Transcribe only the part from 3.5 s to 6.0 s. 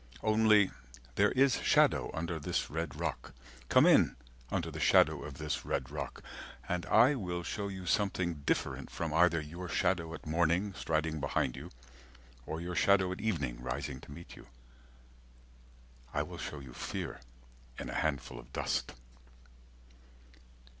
(Come in under the shadow of this red